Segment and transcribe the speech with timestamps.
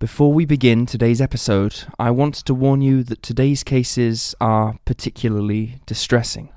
[0.00, 5.82] Before we begin today's episode, I want to warn you that today's cases are particularly
[5.84, 6.48] distressing.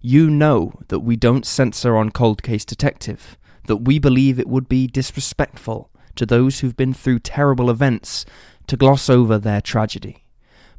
[0.00, 3.36] You know that we don't censor on Cold Case Detective,
[3.66, 8.24] that we believe it would be disrespectful to those who've been through terrible events
[8.68, 10.22] to gloss over their tragedy.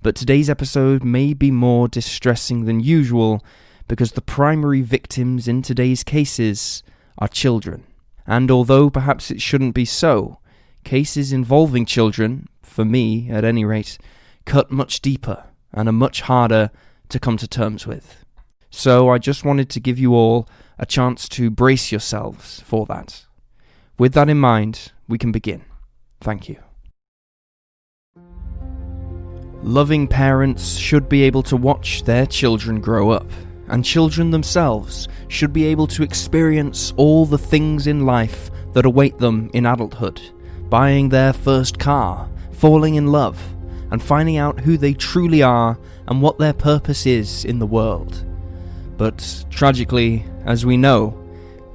[0.02, 3.44] But today's episode may be more distressing than usual
[3.90, 6.84] because the primary victims in today's cases
[7.18, 7.84] are children.
[8.26, 10.40] And although perhaps it shouldn't be so,
[10.88, 13.98] cases involving children, for me at any rate,
[14.46, 15.44] cut much deeper
[15.74, 16.72] and are much harder
[17.10, 18.24] to come to terms with.
[18.70, 20.48] So I just wanted to give you all
[20.80, 23.26] a chance to brace yourselves for that.
[24.00, 25.66] With that in mind, we can begin.
[26.22, 26.58] Thank you.
[29.62, 33.30] Loving parents should be able to watch their children grow up,
[33.68, 39.18] and children themselves should be able to experience all the things in life that await
[39.18, 40.22] them in adulthood
[40.70, 43.42] buying their first car, falling in love,
[43.92, 48.26] and finding out who they truly are and what their purpose is in the world.
[48.98, 51.18] But tragically, as we know,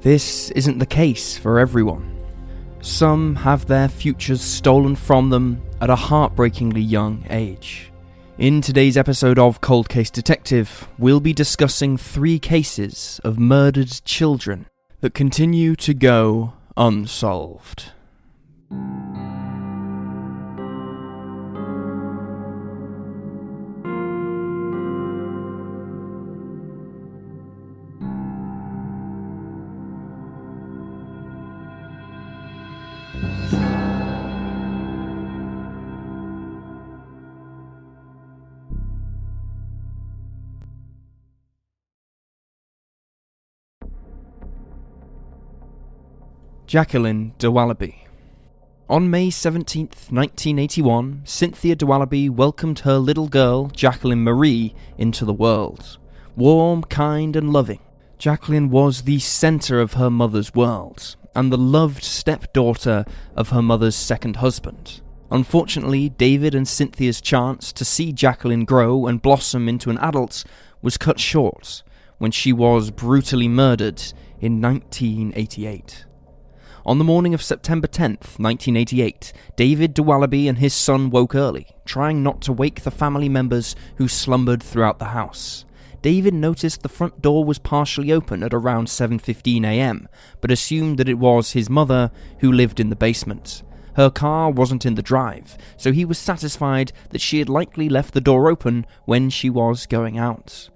[0.00, 2.08] this isn't the case for everyone.
[2.80, 7.92] Some have their futures stolen from them at a heartbreakingly young age.
[8.38, 14.66] In today's episode of Cold Case Detective, we'll be discussing three cases of murdered children
[15.00, 17.92] that continue to go unsolved.
[46.72, 48.11] Jacqueline Dowaliby.
[48.92, 55.96] On May 17th, 1981, Cynthia Dowaliby welcomed her little girl, Jacqueline Marie, into the world.
[56.36, 57.78] Warm, kind, and loving,
[58.18, 63.96] Jacqueline was the centre of her mother's world, and the loved stepdaughter of her mother's
[63.96, 65.00] second husband.
[65.30, 70.44] Unfortunately, David and Cynthia's chance to see Jacqueline grow and blossom into an adult
[70.82, 71.82] was cut short
[72.18, 74.02] when she was brutally murdered
[74.38, 76.04] in 1988.
[76.84, 82.24] On the morning of September 10th, 1988, David Dowaliby and his son woke early, trying
[82.24, 85.64] not to wake the family members who slumbered throughout the house.
[86.02, 90.08] David noticed the front door was partially open at around 7:15 a.m.,
[90.40, 92.10] but assumed that it was his mother
[92.40, 93.62] who lived in the basement.
[93.94, 98.12] Her car wasn't in the drive, so he was satisfied that she had likely left
[98.12, 100.68] the door open when she was going out.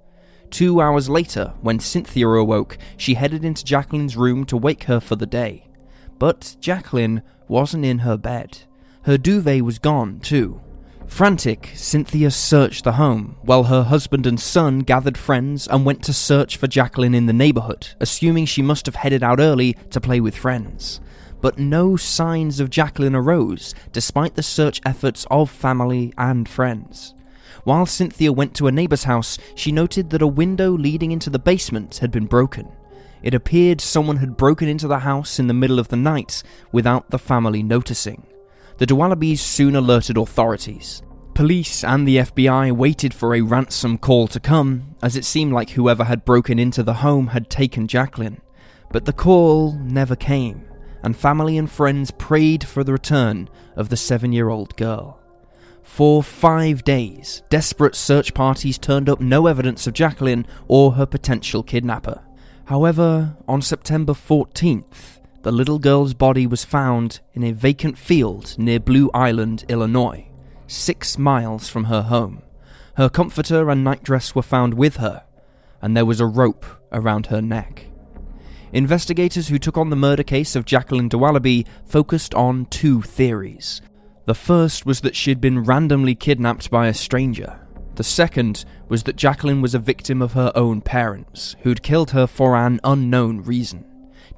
[0.51, 5.17] Two hours later, when Cynthia awoke, she headed into Jacqueline's room to wake her for
[5.17, 5.67] the day.
[6.19, 8.59] But Jacqueline wasn't in her bed.
[9.03, 10.61] Her duvet was gone, too.
[11.07, 16.13] Frantic, Cynthia searched the home, while her husband and son gathered friends and went to
[16.13, 20.21] search for Jacqueline in the neighborhood, assuming she must have headed out early to play
[20.21, 21.01] with friends.
[21.41, 27.15] But no signs of Jacqueline arose, despite the search efforts of family and friends.
[27.65, 31.39] While Cynthia went to a neighbor's house, she noted that a window leading into the
[31.39, 32.69] basement had been broken.
[33.23, 37.11] It appeared someone had broken into the house in the middle of the night without
[37.11, 38.27] the family noticing.
[38.79, 41.03] The de soon alerted authorities.
[41.35, 45.71] Police and the FBI waited for a ransom call to come, as it seemed like
[45.71, 48.41] whoever had broken into the home had taken Jacqueline.
[48.91, 50.67] But the call never came,
[51.03, 55.21] and family and friends prayed for the return of the seven year old girl.
[55.83, 61.63] For five days, desperate search parties turned up no evidence of Jacqueline or her potential
[61.63, 62.23] kidnapper.
[62.67, 68.81] However, on September 14th, the little girl's body was found in a vacant field near
[68.81, 70.27] Blue Island, Illinois,
[70.67, 72.43] six miles from her home.
[72.97, 75.23] Her comforter and nightdress were found with her,
[75.81, 77.87] and there was a rope around her neck.
[78.73, 83.81] Investigators who took on the murder case of Jacqueline Dowaliby focused on two theories.
[84.25, 87.61] The first was that she had been randomly kidnapped by a stranger,
[87.97, 92.27] the second was that Jacqueline was a victim of her own parents, who'd killed her
[92.27, 93.85] for an unknown reason.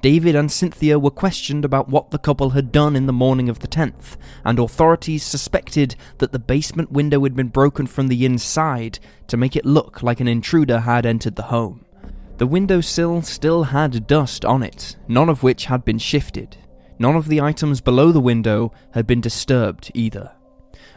[0.01, 3.59] David and Cynthia were questioned about what the couple had done in the morning of
[3.59, 4.15] the 10th,
[4.45, 9.57] and authorities suspected that the basement window had been broken from the inside to make
[9.57, 11.85] it look like an intruder had entered the home.
[12.37, 16.55] The windowsill still had dust on it, none of which had been shifted.
[16.97, 20.31] None of the items below the window had been disturbed either.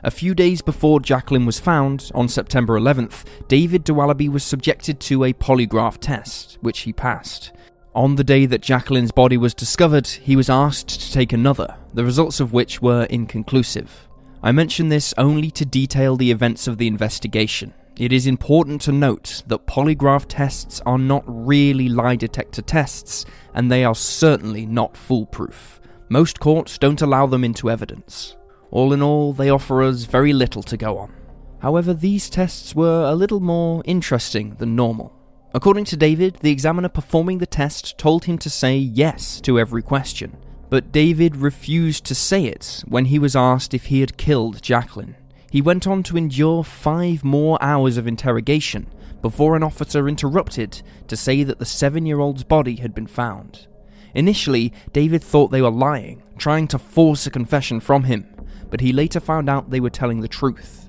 [0.05, 5.25] A few days before Jacqueline was found, on September 11th, David de was subjected to
[5.25, 7.53] a polygraph test, which he passed.
[7.95, 12.05] On the day that Jacqueline's body was discovered, he was asked to take another, the
[12.05, 14.09] results of which were inconclusive.
[14.43, 17.75] I mention this only to detail the events of the investigation.
[17.99, 23.71] It is important to note that polygraph tests are not really lie detector tests, and
[23.71, 25.79] they are certainly not foolproof.
[26.09, 28.37] Most courts don't allow them into evidence.
[28.73, 31.13] All in all, they offer us very little to go on.
[31.61, 35.13] However, these tests were a little more interesting than normal.
[35.55, 39.83] According to David, the examiner performing the test told him to say yes to every
[39.83, 40.39] question,
[40.71, 45.17] but David refused to say it when he was asked if he had killed Jacqueline.
[45.51, 48.87] He went on to endure five more hours of interrogation
[49.21, 53.67] before an officer interrupted to say that the seven year old's body had been found.
[54.15, 58.27] Initially, David thought they were lying, trying to force a confession from him,
[58.73, 60.89] but he later found out they were telling the truth.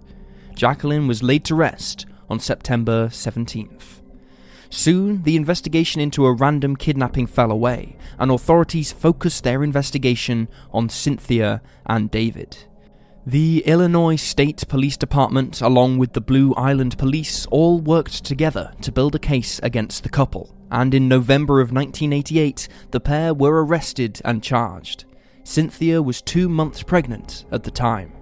[0.56, 4.00] Jacqueline was laid to rest on September 17th.
[4.69, 10.88] Soon, the investigation into a random kidnapping fell away, and authorities focused their investigation on
[10.88, 12.57] Cynthia and David.
[13.27, 18.94] The Illinois State Police Department, along with the Blue Island Police, all worked together to
[18.94, 24.21] build a case against the couple, and in November of 1988, the pair were arrested
[24.24, 25.03] and charged.
[25.44, 28.13] Cynthia was two months pregnant at the time.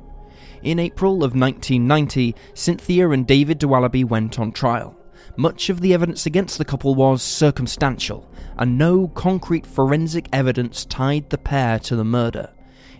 [0.64, 4.98] In April of 1990, Cynthia and David Dowaliby went on trial.
[5.38, 11.30] Much of the evidence against the couple was circumstantial, and no concrete forensic evidence tied
[11.30, 12.50] the pair to the murder.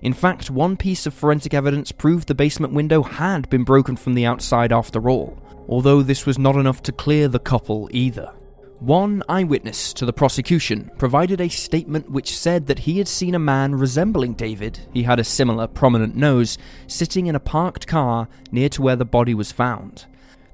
[0.02, 4.14] In fact, one piece of forensic evidence proved the basement window had been broken from
[4.14, 8.34] the outside after all, although this was not enough to clear the couple either.
[8.82, 13.40] One eyewitness to the prosecution provided a statement which said that he had seen a
[13.40, 16.58] man resembling David, he had a similar prominent nose,
[16.88, 20.08] sitting in a parked car near to where the body was found.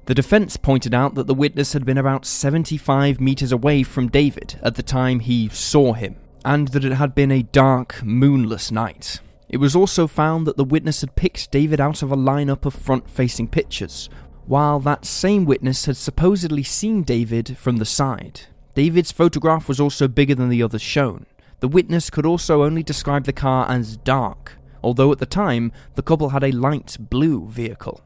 [0.04, 4.60] The defense pointed out that the witness had been about 75 meters away from David
[4.62, 9.20] at the time he saw him, and that it had been a dark, moonless night.
[9.48, 12.74] It was also found that the witness had picked David out of a lineup of
[12.74, 14.10] front facing pictures,
[14.48, 18.40] while that same witness had supposedly seen David from the side.
[18.74, 21.26] David's photograph was also bigger than the others shown.
[21.60, 24.52] The witness could also only describe the car as dark,
[24.82, 28.00] although at the time the couple had a light blue vehicle.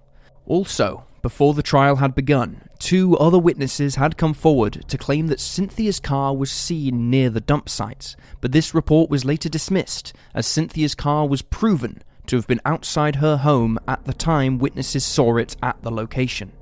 [0.44, 5.38] Also, before the trial had begun, two other witnesses had come forward to claim that
[5.38, 10.48] Cynthia's car was seen near the dump site, but this report was later dismissed as
[10.48, 15.36] Cynthia's car was proven to have been outside her home at the time witnesses saw
[15.36, 16.52] it at the location.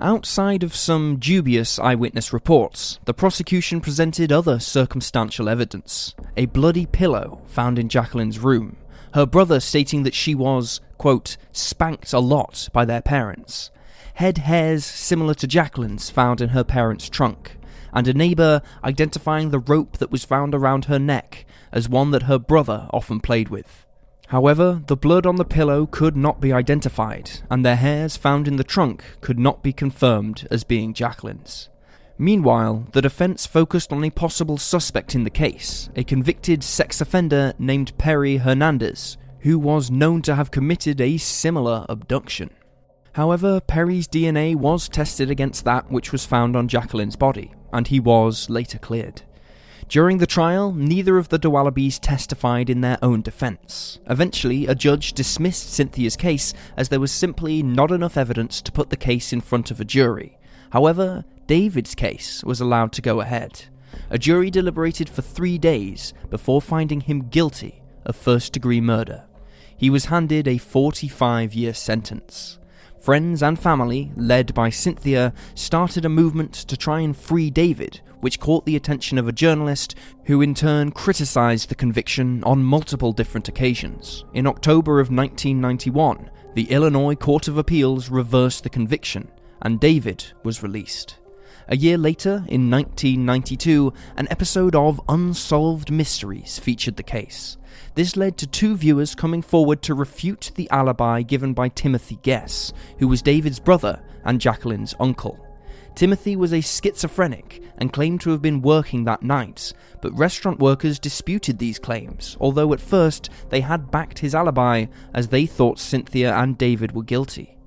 [0.00, 6.14] Outside of some dubious eyewitness reports, the prosecution presented other circumstantial evidence.
[6.38, 8.76] A bloody pillow found in Jacqueline's room,
[9.12, 13.70] her brother stating that she was, quote, spanked a lot by their parents,
[14.14, 17.58] head hairs similar to Jacqueline's found in her parents' trunk,
[17.92, 22.22] and a neighbour identifying the rope that was found around her neck as one that
[22.22, 23.86] her brother often played with.
[24.30, 28.54] However, the blood on the pillow could not be identified, and their hairs found in
[28.54, 31.68] the trunk could not be confirmed as being Jacqueline's.
[32.16, 37.54] Meanwhile, the defense focused on a possible suspect in the case, a convicted sex offender
[37.58, 42.50] named Perry Hernandez, who was known to have committed a similar abduction.
[43.14, 47.98] However, Perry's DNA was tested against that which was found on Jacqueline's body, and he
[47.98, 49.22] was later cleared.
[49.90, 53.98] During the trial, neither of the Dowalibys testified in their own defense.
[54.08, 58.90] Eventually, a judge dismissed Cynthia's case as there was simply not enough evidence to put
[58.90, 60.38] the case in front of a jury.
[60.70, 63.64] However, David's case was allowed to go ahead.
[64.10, 69.24] A jury deliberated for three days before finding him guilty of first degree murder.
[69.76, 72.60] He was handed a 45 year sentence.
[73.00, 78.40] Friends and family, led by Cynthia, started a movement to try and free David, which
[78.40, 83.48] caught the attention of a journalist who in turn criticised the conviction on multiple different
[83.48, 84.24] occasions.
[84.32, 89.30] In October of 1991, the Illinois Court of Appeals reversed the conviction,
[89.62, 91.16] and David was released.
[91.68, 97.56] A year later, in 1992, an episode of Unsolved Mysteries featured the case.
[97.94, 102.72] This led to two viewers coming forward to refute the alibi given by Timothy Guess,
[102.98, 105.46] who was David's brother and Jacqueline's uncle.
[106.00, 110.98] Timothy was a schizophrenic and claimed to have been working that night, but restaurant workers
[110.98, 116.34] disputed these claims, although at first they had backed his alibi as they thought Cynthia
[116.34, 117.58] and David were guilty.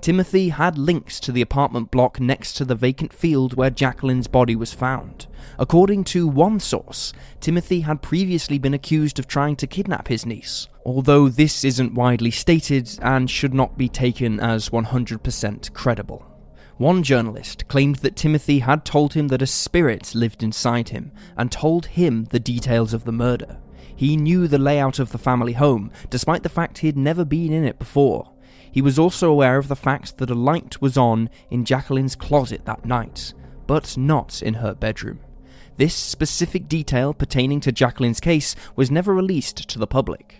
[0.00, 4.54] Timothy had links to the apartment block next to the vacant field where Jacqueline's body
[4.54, 5.26] was found.
[5.58, 10.68] According to one source, Timothy had previously been accused of trying to kidnap his niece,
[10.86, 16.29] although this isn't widely stated and should not be taken as 100% credible.
[16.80, 21.52] One journalist claimed that Timothy had told him that a spirit lived inside him and
[21.52, 23.58] told him the details of the murder.
[23.94, 27.52] He knew the layout of the family home, despite the fact he had never been
[27.52, 28.32] in it before.
[28.72, 32.64] He was also aware of the fact that a light was on in Jacqueline's closet
[32.64, 33.34] that night,
[33.66, 35.20] but not in her bedroom.
[35.76, 40.36] This specific detail pertaining to Jacqueline's case was never released to the public.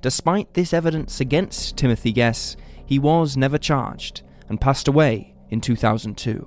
[0.00, 6.46] Despite this evidence against Timothy Guess, he was never charged and passed away in 2002.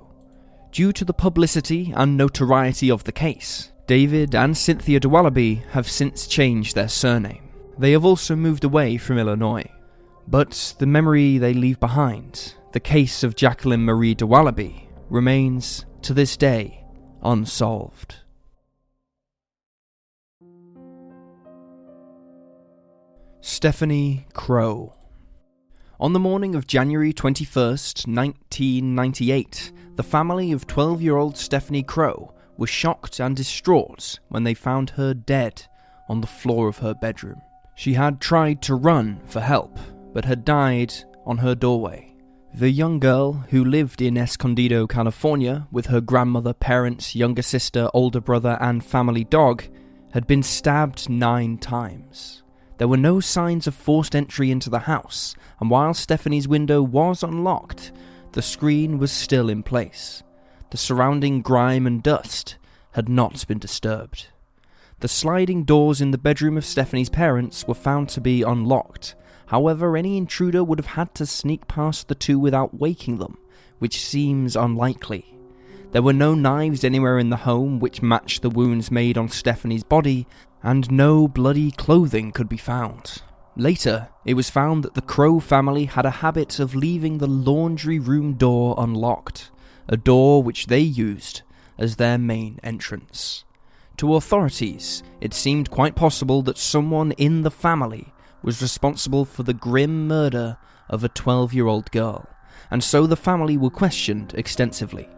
[0.70, 6.26] Due to the publicity and notoriety of the case, David and Cynthia Dowaliby have since
[6.26, 7.48] changed their surname.
[7.78, 9.68] They have also moved away from Illinois.
[10.28, 16.36] But the memory they leave behind, the case of Jacqueline Marie Dowaliby, remains, to this
[16.36, 16.84] day,
[17.22, 18.16] unsolved.
[23.40, 24.97] Stephanie Crowe.
[26.00, 32.32] On the morning of January 21st, 1998, the family of 12 year old Stephanie Crowe
[32.56, 35.66] were shocked and distraught when they found her dead
[36.08, 37.42] on the floor of her bedroom.
[37.74, 39.76] She had tried to run for help,
[40.12, 40.94] but had died
[41.26, 42.14] on her doorway.
[42.54, 48.20] The young girl, who lived in Escondido, California, with her grandmother, parents, younger sister, older
[48.20, 49.64] brother, and family dog,
[50.12, 52.44] had been stabbed nine times.
[52.78, 57.22] There were no signs of forced entry into the house, and while Stephanie's window was
[57.22, 57.92] unlocked,
[58.32, 60.22] the screen was still in place.
[60.70, 62.56] The surrounding grime and dust
[62.92, 64.28] had not been disturbed.
[65.00, 69.14] The sliding doors in the bedroom of Stephanie's parents were found to be unlocked,
[69.48, 73.38] However, any intruder would have had to sneak past the two without waking them,
[73.78, 75.37] which seems unlikely.
[75.90, 79.84] There were no knives anywhere in the home which matched the wounds made on Stephanie's
[79.84, 80.26] body,
[80.62, 83.22] and no bloody clothing could be found.
[83.56, 87.98] Later, it was found that the Crowe family had a habit of leaving the laundry
[87.98, 89.50] room door unlocked,
[89.88, 91.40] a door which they used
[91.78, 93.44] as their main entrance.
[93.96, 99.54] To authorities, it seemed quite possible that someone in the family was responsible for the
[99.54, 100.58] grim murder
[100.90, 102.28] of a 12 year old girl,
[102.70, 105.08] and so the family were questioned extensively.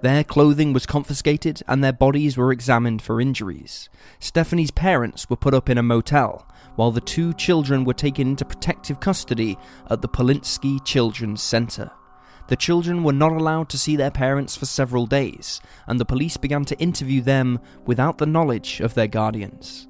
[0.00, 3.88] Their clothing was confiscated and their bodies were examined for injuries.
[4.20, 8.44] Stephanie's parents were put up in a motel, while the two children were taken into
[8.44, 9.58] protective custody
[9.90, 11.90] at the Polinsky Children's Center.
[12.46, 16.36] The children were not allowed to see their parents for several days, and the police
[16.36, 19.87] began to interview them without the knowledge of their guardians.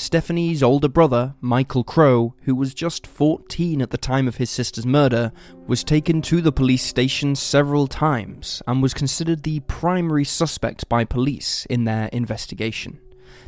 [0.00, 4.86] Stephanie's older brother, Michael Crowe, who was just 14 at the time of his sister's
[4.86, 5.30] murder,
[5.66, 11.04] was taken to the police station several times and was considered the primary suspect by
[11.04, 12.98] police in their investigation.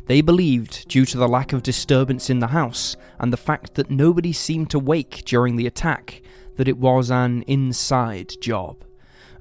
[0.05, 3.89] They believed, due to the lack of disturbance in the house and the fact that
[3.89, 6.21] nobody seemed to wake during the attack,
[6.57, 8.85] that it was an inside job.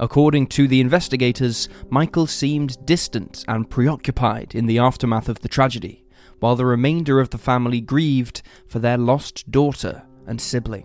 [0.01, 6.02] According to the investigators, Michael seemed distant and preoccupied in the aftermath of the tragedy
[6.43, 10.85] while the remainder of the family grieved for their lost daughter and sibling.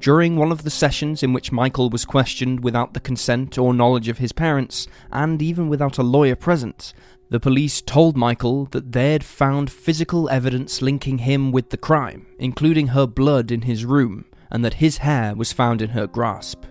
[0.00, 4.08] During one of the sessions in which Michael was questioned without the consent or knowledge
[4.08, 6.94] of his parents, and even without a lawyer present,
[7.28, 12.88] the police told Michael that they'd found physical evidence linking him with the crime, including
[12.88, 16.64] her blood in his room, and that his hair was found in her grasp.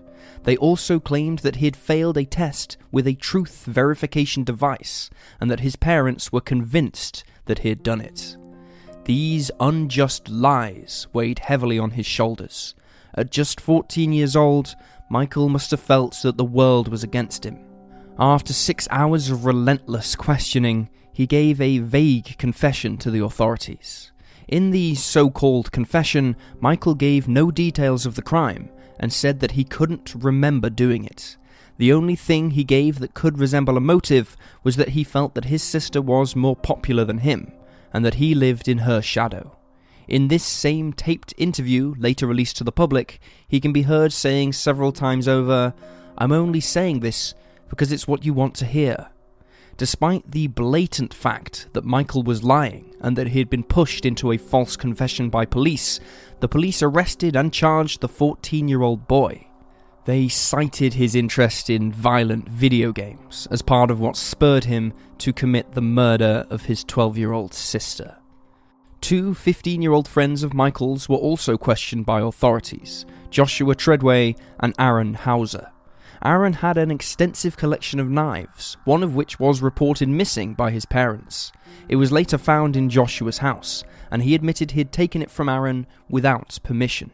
[0.46, 5.52] They also claimed that he had failed a test with a truth verification device, and
[5.52, 8.38] that his parents were convinced that he had done it.
[9.06, 12.74] These unjust lies weighed heavily on his shoulders.
[13.14, 14.76] At just 14 years old,
[15.10, 17.60] Michael must have felt that the world was against him.
[18.18, 24.12] After six hours of relentless questioning, he gave a vague confession to the authorities.
[24.48, 29.52] In the so called confession, Michael gave no details of the crime and said that
[29.52, 31.38] he couldn't remember doing it.
[31.78, 35.46] The only thing he gave that could resemble a motive was that he felt that
[35.46, 37.52] his sister was more popular than him,
[37.94, 39.58] and that he lived in her shadow.
[40.08, 44.54] In this same taped interview, later released to the public, he can be heard saying
[44.54, 45.74] several times over,
[46.18, 47.34] I'm only saying this
[47.70, 49.08] because it's what you want to hear.
[49.78, 54.32] Despite the blatant fact that Michael was lying and that he had been pushed into
[54.32, 56.00] a false confession by police,
[56.40, 59.48] the police arrested and charged the 14 year old boy.
[60.06, 65.34] They cited his interest in violent video games as part of what spurred him to
[65.34, 68.18] commit the murder of his 12 year old sister.
[69.02, 74.76] Two 15 year old friends of Michael's were also questioned by authorities Joshua Treadway and
[74.78, 75.72] Aaron Hauser.
[76.24, 80.86] Aaron had an extensive collection of knives, one of which was reported missing by his
[80.86, 81.52] parents.
[81.90, 85.88] It was later found in Joshua's house, and he admitted he'd taken it from Aaron
[86.10, 87.12] without permission.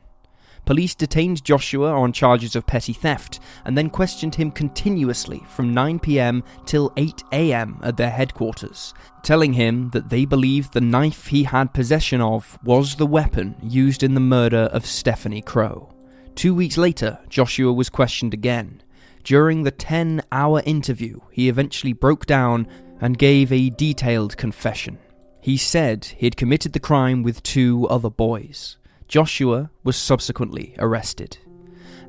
[0.66, 6.44] Police detained Joshua on charges of petty theft and then questioned him continuously from 9pm
[6.66, 12.22] till 8am at their headquarters, telling him that they believed the knife he had possession
[12.22, 15.94] of was the weapon used in the murder of Stephanie Crowe.
[16.36, 18.82] Two weeks later, Joshua was questioned again.
[19.24, 22.68] During the 10 hour interview, he eventually broke down
[23.00, 25.00] and gave a detailed confession.
[25.42, 28.78] He said he had committed the crime with two other boys.
[29.12, 31.38] Joshua was subsequently arrested.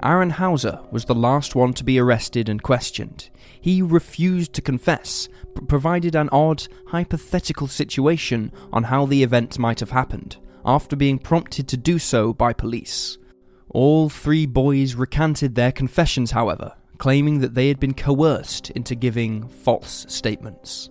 [0.04, 3.28] Aaron Hauser was the last one to be arrested and questioned.
[3.60, 9.80] He refused to confess, but provided an odd, hypothetical situation on how the event might
[9.80, 13.18] have happened, after being prompted to do so by police.
[13.70, 19.48] All three boys recanted their confessions, however, claiming that they had been coerced into giving
[19.48, 20.88] false statements.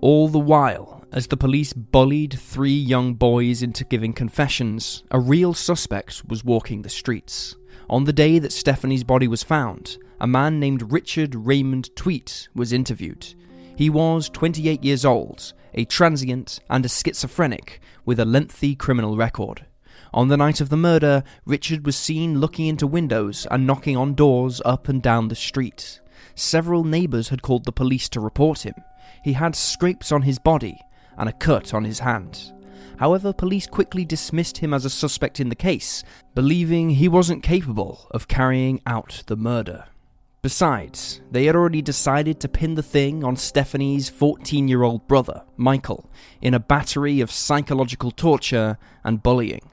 [0.00, 5.54] All the while, as the police bullied three young boys into giving confessions, a real
[5.54, 7.56] suspect was walking the streets.
[7.90, 12.72] On the day that Stephanie's body was found, a man named Richard Raymond Tuite was
[12.72, 13.34] interviewed.
[13.74, 19.66] He was 28 years old, a transient, and a schizophrenic with a lengthy criminal record.
[20.14, 24.14] On the night of the murder, Richard was seen looking into windows and knocking on
[24.14, 26.00] doors up and down the street.
[26.36, 28.74] Several neighbours had called the police to report him.
[29.22, 30.80] He had scrapes on his body
[31.16, 32.52] and a cut on his hand.
[32.98, 36.02] However, police quickly dismissed him as a suspect in the case,
[36.34, 39.84] believing he wasn't capable of carrying out the murder.
[40.42, 45.42] Besides, they had already decided to pin the thing on Stephanie's 14 year old brother,
[45.56, 46.08] Michael,
[46.40, 49.70] in a battery of psychological torture and bullying.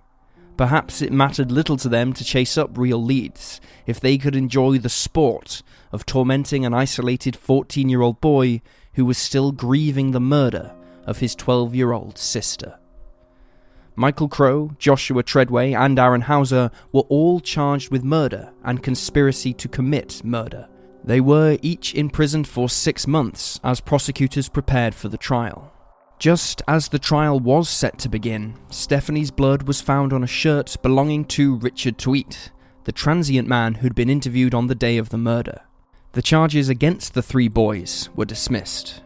[0.57, 4.77] Perhaps it mattered little to them to chase up real leads if they could enjoy
[4.77, 5.61] the sport
[5.91, 8.61] of tormenting an isolated 14 year old boy
[8.95, 10.73] who was still grieving the murder
[11.05, 12.79] of his 12 year old sister.
[13.97, 19.69] Michael Crowe, Joshua Treadway, and Aaron Hauser were all charged with murder and conspiracy to
[19.69, 20.67] commit murder.
[21.03, 25.71] They were each imprisoned for six months as prosecutors prepared for the trial.
[26.17, 30.75] Just as the trial was set to begin, Stephanie's blood was found on a shirt
[30.81, 32.51] belonging to Richard Tuite,
[32.85, 35.61] the transient man who'd been interviewed on the day of the murder.
[36.15, 39.01] The charges against the three boys were dismissed.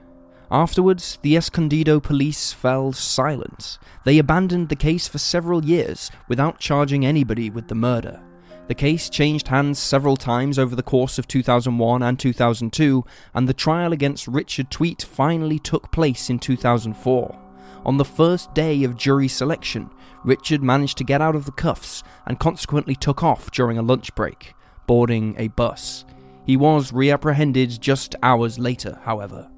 [0.51, 3.79] Afterwards, the Escondido police fell silent.
[4.03, 8.21] They abandoned the case for several years without charging anybody with the murder.
[8.67, 13.55] The case changed hands several times over the course of 2001 and 2002, and the
[13.55, 17.39] trial against Richard Tuite finally took place in 2004.
[17.87, 19.89] On the first day of jury selection,
[20.23, 24.13] Richard managed to get out of the cuffs and consequently took off during a lunch
[24.13, 24.53] break,
[24.85, 26.05] boarding a bus.
[26.49, 29.51] He was reapprehended just hours later, however.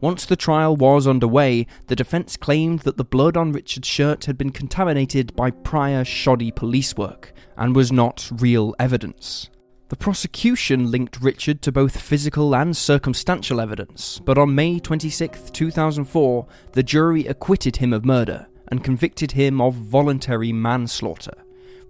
[0.00, 4.38] Once the trial was underway, the defence claimed that the blood on Richard's shirt had
[4.38, 9.50] been contaminated by prior shoddy police work and was not real evidence.
[9.90, 16.46] The prosecution linked Richard to both physical and circumstantial evidence, but on May 26, 2004,
[16.72, 21.34] the jury acquitted him of murder and convicted him of voluntary manslaughter.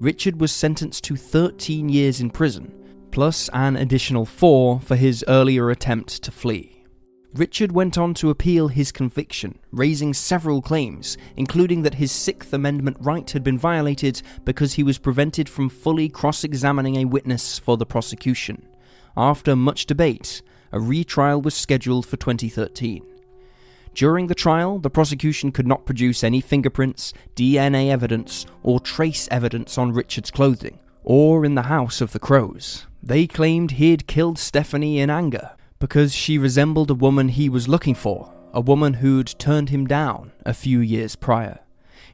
[0.00, 2.81] Richard was sentenced to 13 years in prison,
[3.12, 6.82] plus an additional four for his earlier attempt to flee.
[7.34, 12.98] Richard went on to appeal his conviction, raising several claims, including that his Sixth Amendment
[13.00, 17.78] right had been violated because he was prevented from fully cross examining a witness for
[17.78, 18.66] the prosecution.
[19.16, 23.06] After much debate, a retrial was scheduled for 2013.
[23.94, 29.76] During the trial, the prosecution could not produce any fingerprints, DNA evidence, or trace evidence
[29.78, 32.86] on Richard's clothing, or in the house of the Crowes.
[33.02, 37.94] They claimed he'd killed Stephanie in anger, because she resembled a woman he was looking
[37.94, 41.58] for, a woman who'd turned him down a few years prior.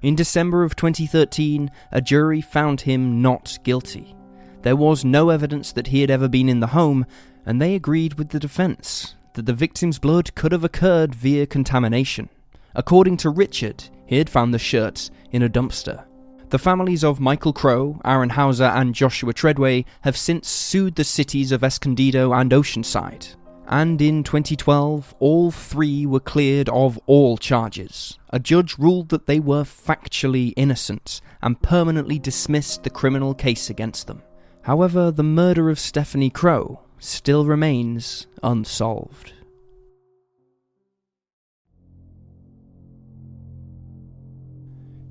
[0.00, 4.14] In December of 2013, a jury found him not guilty.
[4.62, 7.04] There was no evidence that he had ever been in the home,
[7.44, 12.28] and they agreed with the defense that the victim's blood could have occurred via contamination.
[12.74, 16.04] According to Richard, he had found the shirt in a dumpster.
[16.50, 21.52] The families of Michael Crowe, Aaron Hauser, and Joshua Treadway have since sued the cities
[21.52, 28.18] of Escondido and Oceanside, and in 2012, all three were cleared of all charges.
[28.30, 34.06] A judge ruled that they were factually innocent and permanently dismissed the criminal case against
[34.06, 34.22] them.
[34.62, 39.34] However, the murder of Stephanie Crowe still remains unsolved.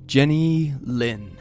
[0.08, 1.36] Jenny Lin.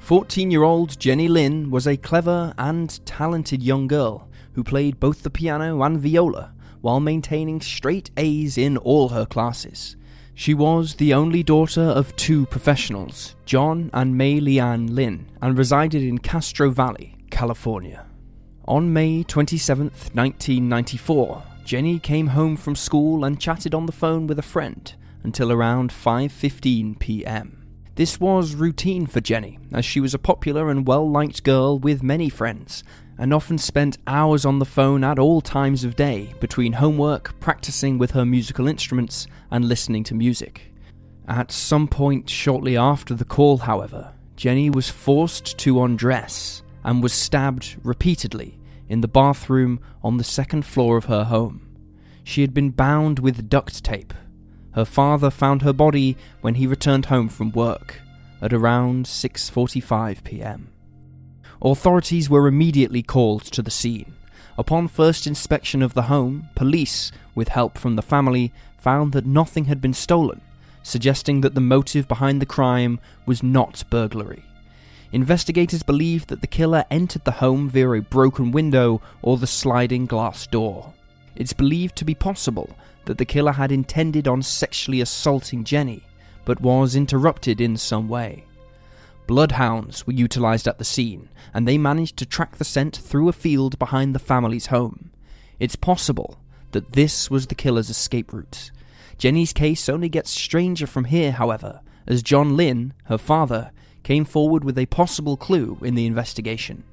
[0.00, 5.22] 14 year old Jenny Lin was a clever and talented young girl who played both
[5.22, 9.94] the piano and viola while maintaining straight A's in all her classes.
[10.34, 16.02] She was the only daughter of two professionals, John and May Leanne Lin, and resided
[16.02, 18.04] in Castro Valley, California.
[18.66, 24.40] On May 27, 1994, Jenny came home from school and chatted on the phone with
[24.40, 27.55] a friend until around 5:15 p.m.
[27.96, 32.02] This was routine for Jenny, as she was a popular and well liked girl with
[32.02, 32.84] many friends,
[33.16, 37.96] and often spent hours on the phone at all times of day between homework, practicing
[37.96, 40.74] with her musical instruments, and listening to music.
[41.26, 47.14] At some point shortly after the call, however, Jenny was forced to undress and was
[47.14, 48.58] stabbed repeatedly
[48.90, 51.62] in the bathroom on the second floor of her home.
[52.24, 54.12] She had been bound with duct tape
[54.76, 58.00] her father found her body when he returned home from work
[58.42, 60.68] at around 6:45 p.m.
[61.62, 64.12] Authorities were immediately called to the scene.
[64.58, 69.64] Upon first inspection of the home, police, with help from the family, found that nothing
[69.64, 70.42] had been stolen,
[70.82, 74.44] suggesting that the motive behind the crime was not burglary.
[75.10, 80.04] Investigators believe that the killer entered the home via a broken window or the sliding
[80.04, 80.92] glass door.
[81.34, 86.02] It's believed to be possible that the killer had intended on sexually assaulting Jenny,
[86.44, 88.44] but was interrupted in some way.
[89.26, 93.32] Bloodhounds were utilised at the scene, and they managed to track the scent through a
[93.32, 95.10] field behind the family's home.
[95.58, 96.38] It's possible
[96.72, 98.70] that this was the killer's escape route.
[99.18, 104.62] Jenny's case only gets stranger from here, however, as John Lin, her father, came forward
[104.62, 106.84] with a possible clue in the investigation.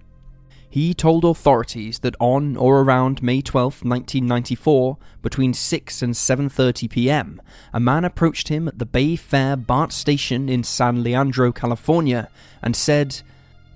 [0.73, 7.39] He told authorities that on or around May 12, 1994, between 6 and 7:30 p.m.,
[7.71, 12.27] a man approached him at the Bay Fair BART station in San Leandro, California,
[12.63, 13.21] and said,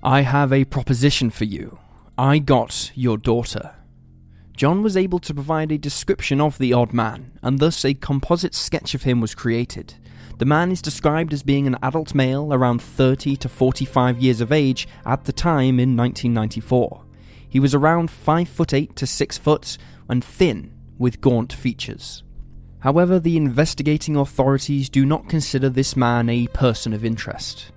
[0.02, 1.78] "I have a proposition for you.
[2.18, 3.76] I got your daughter."
[4.56, 8.56] John was able to provide a description of the odd man, and thus a composite
[8.56, 9.94] sketch of him was created.
[10.38, 14.52] The man is described as being an adult male around 30 to 45 years of
[14.52, 17.04] age at the time in 1994.
[17.48, 22.22] He was around 5 foot 8 to 6 foot and thin with gaunt features.
[22.80, 27.72] However, the investigating authorities do not consider this man a person of interest.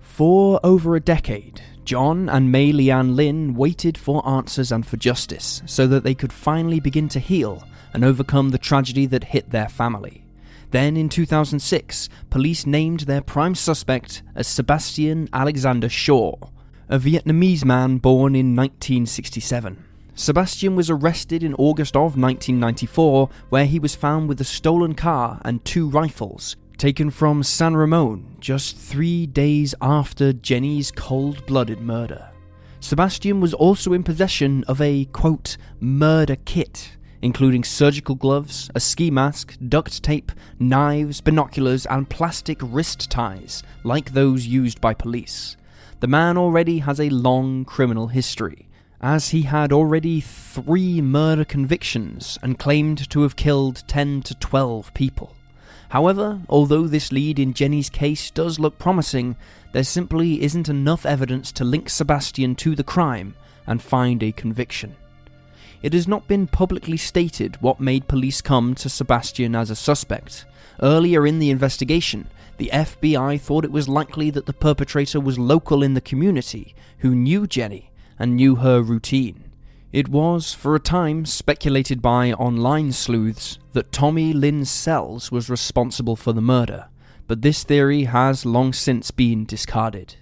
[0.00, 5.60] For over a decade, John and May Leanne Lin waited for answers and for justice
[5.66, 9.68] so that they could finally begin to heal and overcome the tragedy that hit their
[9.68, 10.24] family.
[10.70, 16.34] Then in 2006, police named their prime suspect as Sebastian Alexander Shaw,
[16.88, 19.84] a Vietnamese man born in 1967.
[20.14, 25.40] Sebastian was arrested in August of 1994, where he was found with a stolen car
[25.44, 32.30] and two rifles, taken from San Ramon just three days after Jenny's cold blooded murder.
[32.80, 39.10] Sebastian was also in possession of a, quote, murder kit including surgical gloves, a ski
[39.10, 45.56] mask, duct tape, knives, binoculars, and plastic wrist ties, like those used by police.
[46.00, 48.68] The man already has a long criminal history,
[49.00, 54.94] as he had already three murder convictions and claimed to have killed 10 to 12
[54.94, 55.34] people.
[55.90, 59.36] However, although this lead in Jenny's case does look promising,
[59.72, 63.34] there simply isn't enough evidence to link Sebastian to the crime
[63.66, 64.96] and find a conviction
[65.82, 70.44] it has not been publicly stated what made police come to Sebastian as a suspect.
[70.80, 75.82] Earlier in the investigation, the FBI thought it was likely that the perpetrator was local
[75.82, 79.44] in the community who knew Jenny and knew her routine.
[79.92, 86.14] It was, for a time, speculated by online sleuths that Tommy Lynn Sells was responsible
[86.14, 86.88] for the murder,
[87.26, 90.16] but this theory has long since been discarded.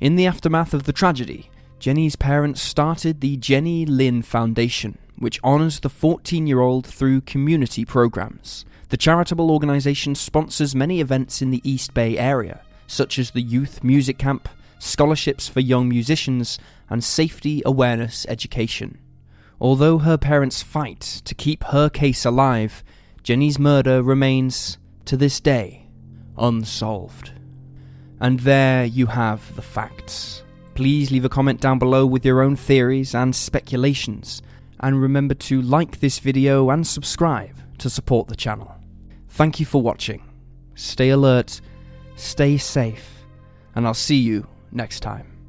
[0.00, 1.49] In the aftermath of the tragedy,
[1.80, 7.86] Jenny's parents started the Jenny Lin Foundation, which honours the 14 year old through community
[7.86, 8.66] programs.
[8.90, 13.82] The charitable organisation sponsors many events in the East Bay area, such as the Youth
[13.82, 14.46] Music Camp,
[14.78, 16.58] scholarships for young musicians,
[16.90, 18.98] and safety awareness education.
[19.58, 22.84] Although her parents fight to keep her case alive,
[23.22, 25.86] Jenny's murder remains, to this day,
[26.36, 27.32] unsolved.
[28.20, 30.42] And there you have the facts.
[30.80, 34.40] Please leave a comment down below with your own theories and speculations,
[34.78, 38.74] and remember to like this video and subscribe to support the channel.
[39.28, 40.22] Thank you for watching.
[40.76, 41.60] Stay alert,
[42.16, 43.26] stay safe,
[43.74, 45.39] and I'll see you next time.